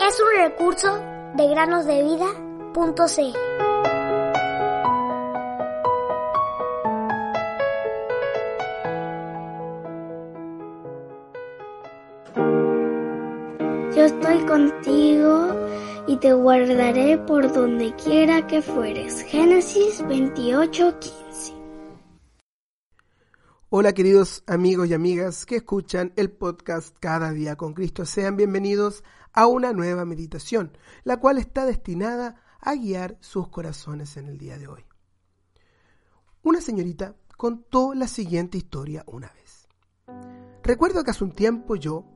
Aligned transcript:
Es 0.00 0.20
un 0.20 0.42
recurso 0.42 0.98
de 1.34 1.48
granosdevida.cl. 1.48 3.38
Yo 13.94 14.04
estoy 14.04 14.38
contigo 14.46 15.54
y 16.06 16.16
te 16.16 16.32
guardaré 16.32 17.18
por 17.18 17.52
donde 17.52 17.94
quiera 17.96 18.46
que 18.46 18.62
fueres. 18.62 19.20
Génesis 19.22 20.02
28:15. 20.04 21.57
Hola 23.70 23.92
queridos 23.92 24.44
amigos 24.46 24.88
y 24.88 24.94
amigas 24.94 25.44
que 25.44 25.56
escuchan 25.56 26.14
el 26.16 26.30
podcast 26.30 26.96
Cada 27.00 27.32
día 27.32 27.56
con 27.56 27.74
Cristo. 27.74 28.06
Sean 28.06 28.34
bienvenidos 28.34 29.04
a 29.34 29.46
una 29.46 29.74
nueva 29.74 30.06
meditación, 30.06 30.72
la 31.04 31.18
cual 31.18 31.36
está 31.36 31.66
destinada 31.66 32.40
a 32.60 32.74
guiar 32.76 33.18
sus 33.20 33.48
corazones 33.48 34.16
en 34.16 34.28
el 34.28 34.38
día 34.38 34.56
de 34.56 34.68
hoy. 34.68 34.86
Una 36.42 36.62
señorita 36.62 37.14
contó 37.36 37.92
la 37.92 38.08
siguiente 38.08 38.56
historia 38.56 39.04
una 39.06 39.30
vez. 39.34 39.68
Recuerdo 40.62 41.04
que 41.04 41.10
hace 41.10 41.24
un 41.24 41.32
tiempo 41.32 41.76
yo, 41.76 42.06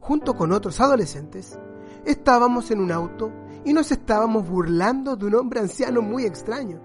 junto 0.00 0.34
con 0.34 0.52
otros 0.52 0.82
adolescentes, 0.82 1.58
estábamos 2.04 2.70
en 2.72 2.78
un 2.78 2.92
auto 2.92 3.32
y 3.64 3.72
nos 3.72 3.90
estábamos 3.90 4.46
burlando 4.46 5.16
de 5.16 5.24
un 5.24 5.34
hombre 5.36 5.60
anciano 5.60 6.02
muy 6.02 6.26
extraño. 6.26 6.78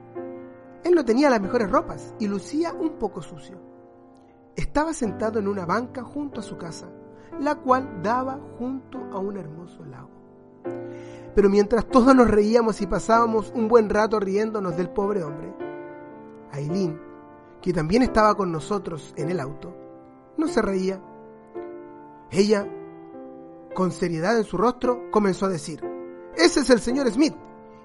Él 0.86 0.96
no 0.96 1.04
tenía 1.04 1.30
las 1.30 1.42
mejores 1.42 1.70
ropas 1.70 2.16
y 2.18 2.28
lucía 2.28 2.72
un 2.72 2.98
poco 2.98 3.22
sucio 3.22 3.75
estaba 4.56 4.94
sentado 4.94 5.40
en 5.40 5.48
una 5.48 5.66
banca 5.66 6.04
junto 6.04 6.40
a 6.40 6.44
su 6.44 6.58
casa, 6.58 6.88
la 7.40 7.56
cual 7.56 8.02
daba 8.02 8.40
junto 8.58 9.00
a 9.12 9.20
un 9.20 9.38
hermoso 9.38 9.84
lago. 9.86 10.10
Pero 11.36 11.50
mientras 11.50 11.86
todos 11.88 12.16
nos 12.16 12.30
reíamos 12.30 12.82
y 12.82 12.88
pasábamos 12.88 13.52
un 13.54 13.68
buen 13.68 13.90
rato 13.90 14.20
riéndonos 14.20 14.78
del 14.78 14.90
pobre 14.90 15.24
hombre, 15.24 15.54
Aileen, 16.52 17.00
que 17.62 17.74
también 17.74 18.04
estaba 18.04 18.36
con 18.36 18.52
nosotros 18.52 19.14
en 19.18 19.30
el 19.30 19.40
auto, 19.40 19.76
no 20.38 20.48
se 20.48 20.62
reía. 20.62 21.02
Ella, 22.32 22.68
con 23.74 23.92
seriedad 23.92 24.38
en 24.38 24.46
su 24.46 24.58
rostro, 24.58 25.12
comenzó 25.12 25.46
a 25.46 25.50
decir, 25.50 25.82
ese 26.38 26.62
es 26.62 26.70
el 26.70 26.80
señor 26.80 27.12
Smith, 27.12 27.36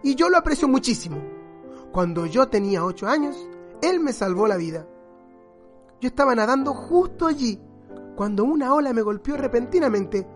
y 0.03 0.15
yo 0.15 0.29
lo 0.29 0.39
aprecio 0.39 0.69
muchísimo. 0.69 1.17
Cuando 1.91 2.27
yo 2.27 2.49
tenía 2.49 2.85
ocho 2.85 3.09
años, 3.09 3.37
él 3.83 3.99
me 3.99 4.13
salvó 4.13 4.47
la 4.47 4.57
vida 4.57 4.87
yo 6.01 6.09
estaba 6.09 6.35
nadando 6.35 6.73
justo 6.73 7.27
allí, 7.27 7.61
cuando 8.17 8.45
una 8.45 8.75
ola 8.75 8.93
me 8.93 9.03
golpeó 9.03 9.37
repentinamente 9.37 10.27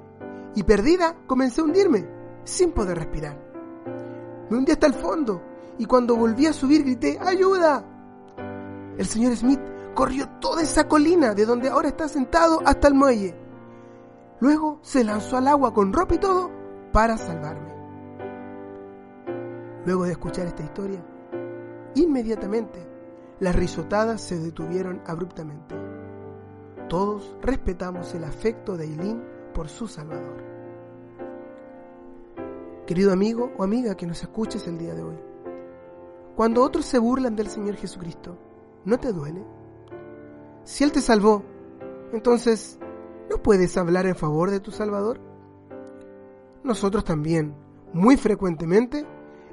y 0.55 0.63
perdida 0.63 1.17
comencé 1.27 1.61
a 1.61 1.65
hundirme, 1.65 2.07
sin 2.45 2.73
poder 2.73 2.99
respirar. 2.99 3.39
Me 4.51 4.59
hundí 4.59 4.73
hasta 4.73 4.87
el 4.87 4.95
fondo 4.95 5.43
y 5.79 5.87
cuando 5.87 6.17
volví 6.17 6.47
a 6.47 6.53
subir 6.53 6.85
grité 6.85 7.19
¡Ayuda! 7.21 7.85
El 8.97 9.07
señor 9.07 9.35
Smith 9.37 9.61
corrió 9.95 10.29
toda 10.41 10.63
esa 10.63 10.87
colina 10.87 11.35
de 11.35 11.47
donde 11.47 11.69
ahora 11.69 11.89
está 11.89 12.09
sentado 12.09 12.61
hasta 12.65 12.89
el 12.89 12.95
muelle. 12.95 13.35
Luego 14.41 14.79
se 14.83 15.03
lanzó 15.03 15.39
al 15.39 15.49
agua 15.49 15.73
con 15.73 15.93
ropa 15.93 16.15
y 16.15 16.19
todo 16.19 16.51
para 16.93 17.17
salvarme. 17.17 17.75
Luego 19.87 20.05
de 20.05 20.13
escuchar 20.13 20.47
esta 20.47 20.63
historia, 20.63 21.05
inmediatamente 21.95 22.94
las 23.41 23.57
risotadas 23.57 24.21
se 24.21 24.39
detuvieron 24.39 25.03
abruptamente. 25.07 25.75
Todos 26.89 27.37
respetamos 27.43 28.15
el 28.15 28.25
afecto 28.25 28.77
de 28.77 28.85
Eileen 28.85 29.23
por 29.53 29.69
su 29.69 29.89
Salvador. 29.89 30.43
Querido 32.87 33.13
amigo 33.13 33.53
o 33.57 33.65
amiga 33.65 33.97
que 33.97 34.07
nos 34.07 34.23
escuches 34.23 34.67
el 34.69 34.79
día 34.79 34.95
de 34.95 35.03
hoy, 35.03 35.17
cuando 36.37 36.63
otros 36.63 36.85
se 36.85 36.99
burlan 36.99 37.37
del 37.37 37.49
Señor 37.49 37.77
Jesucristo, 37.77 38.37
¿no 38.85 38.99
te 38.99 39.13
duele? 39.13 39.43
Si 40.65 40.85
Él 40.85 40.93
te 40.93 41.01
salvó, 41.01 41.43
entonces, 42.13 42.79
¿no 43.31 43.43
puedes 43.43 43.77
hablar 43.77 44.07
en 44.07 44.17
favor 44.17 44.51
de 44.51 44.61
tu 44.61 44.71
Salvador? 44.71 45.21
Nosotros 46.63 47.05
también, 47.05 47.55
muy 47.93 48.17
frecuentemente, 48.17 49.07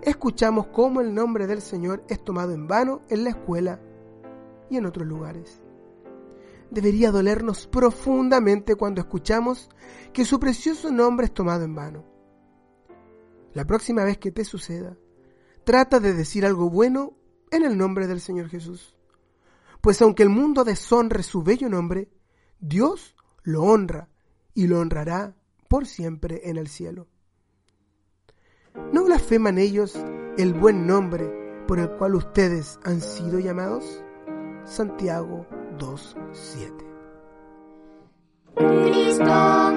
escuchamos 0.03 0.67
cómo 0.67 1.01
el 1.01 1.13
nombre 1.13 1.47
del 1.47 1.61
Señor 1.61 2.03
es 2.09 2.23
tomado 2.23 2.53
en 2.53 2.67
vano 2.67 3.01
en 3.09 3.23
la 3.23 3.31
escuela 3.31 3.79
y 4.69 4.77
en 4.77 4.85
otros 4.85 5.05
lugares. 5.07 5.61
Debería 6.69 7.11
dolernos 7.11 7.67
profundamente 7.67 8.75
cuando 8.75 9.01
escuchamos 9.01 9.69
que 10.13 10.23
su 10.23 10.39
precioso 10.39 10.91
nombre 10.91 11.25
es 11.25 11.33
tomado 11.33 11.63
en 11.65 11.75
vano. 11.75 12.05
La 13.53 13.65
próxima 13.65 14.05
vez 14.05 14.17
que 14.17 14.31
te 14.31 14.45
suceda, 14.45 14.97
trata 15.65 15.99
de 15.99 16.13
decir 16.13 16.45
algo 16.45 16.69
bueno 16.69 17.17
en 17.51 17.63
el 17.63 17.77
nombre 17.77 18.07
del 18.07 18.21
Señor 18.21 18.47
Jesús. 18.47 18.95
Pues 19.81 20.01
aunque 20.01 20.23
el 20.23 20.29
mundo 20.29 20.63
deshonre 20.63 21.23
su 21.23 21.43
bello 21.43 21.67
nombre, 21.67 22.09
Dios 22.59 23.15
lo 23.43 23.63
honra 23.63 24.09
y 24.53 24.67
lo 24.67 24.79
honrará 24.79 25.35
por 25.67 25.85
siempre 25.85 26.49
en 26.49 26.57
el 26.57 26.67
cielo. 26.67 27.07
¿No 28.91 29.05
blasfeman 29.05 29.57
ellos 29.57 29.97
el 30.37 30.53
buen 30.53 30.87
nombre 30.87 31.29
por 31.67 31.79
el 31.79 31.89
cual 31.91 32.15
ustedes 32.15 32.79
han 32.83 33.01
sido 33.01 33.39
llamados? 33.39 34.03
Santiago 34.65 35.45
2.7. 35.77 36.91
Cristo 38.55 39.71